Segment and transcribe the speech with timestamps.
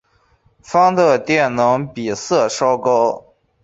[0.03, 0.13] 钫的电离能
[1.87, 3.23] 比铯稍高。